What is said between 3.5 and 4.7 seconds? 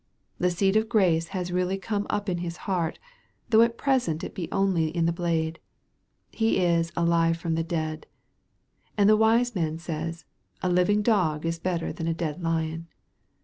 at present it be